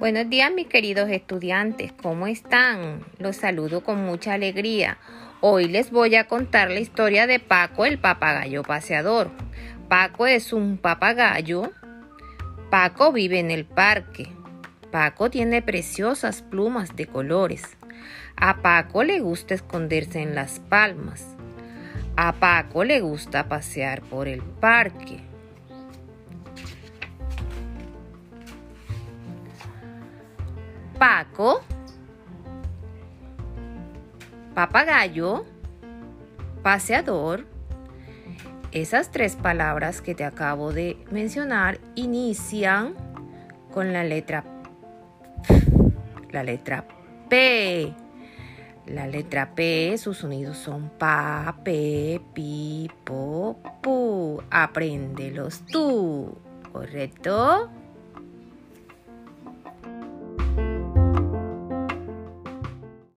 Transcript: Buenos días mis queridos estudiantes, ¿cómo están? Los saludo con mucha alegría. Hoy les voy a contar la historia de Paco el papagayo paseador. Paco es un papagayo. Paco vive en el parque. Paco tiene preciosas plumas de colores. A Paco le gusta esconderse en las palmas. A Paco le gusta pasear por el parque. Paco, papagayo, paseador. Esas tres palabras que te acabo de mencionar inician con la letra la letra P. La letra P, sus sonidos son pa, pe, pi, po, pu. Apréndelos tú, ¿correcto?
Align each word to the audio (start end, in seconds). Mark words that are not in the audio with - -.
Buenos 0.00 0.30
días 0.30 0.50
mis 0.50 0.66
queridos 0.66 1.10
estudiantes, 1.10 1.92
¿cómo 1.92 2.26
están? 2.26 3.04
Los 3.18 3.36
saludo 3.36 3.84
con 3.84 4.02
mucha 4.02 4.32
alegría. 4.32 4.96
Hoy 5.42 5.68
les 5.68 5.90
voy 5.90 6.14
a 6.14 6.26
contar 6.26 6.70
la 6.70 6.80
historia 6.80 7.26
de 7.26 7.38
Paco 7.38 7.84
el 7.84 7.98
papagayo 7.98 8.62
paseador. 8.62 9.30
Paco 9.90 10.26
es 10.26 10.54
un 10.54 10.78
papagayo. 10.78 11.70
Paco 12.70 13.12
vive 13.12 13.40
en 13.40 13.50
el 13.50 13.66
parque. 13.66 14.32
Paco 14.90 15.28
tiene 15.28 15.60
preciosas 15.60 16.40
plumas 16.40 16.96
de 16.96 17.04
colores. 17.04 17.76
A 18.36 18.62
Paco 18.62 19.04
le 19.04 19.20
gusta 19.20 19.52
esconderse 19.52 20.22
en 20.22 20.34
las 20.34 20.60
palmas. 20.60 21.36
A 22.16 22.32
Paco 22.32 22.84
le 22.84 23.00
gusta 23.00 23.50
pasear 23.50 24.00
por 24.00 24.28
el 24.28 24.40
parque. 24.40 25.29
Paco, 31.00 31.62
papagayo, 34.54 35.46
paseador. 36.62 37.46
Esas 38.70 39.10
tres 39.10 39.34
palabras 39.34 40.02
que 40.02 40.14
te 40.14 40.26
acabo 40.26 40.74
de 40.74 41.02
mencionar 41.10 41.80
inician 41.94 42.92
con 43.72 43.94
la 43.94 44.04
letra 44.04 44.44
la 46.32 46.42
letra 46.42 46.84
P. 47.30 47.94
La 48.84 49.06
letra 49.06 49.54
P, 49.54 49.96
sus 49.96 50.18
sonidos 50.18 50.58
son 50.58 50.90
pa, 50.98 51.62
pe, 51.64 52.20
pi, 52.34 52.90
po, 53.04 53.56
pu. 53.80 54.42
Apréndelos 54.50 55.64
tú, 55.64 56.36
¿correcto? 56.70 57.70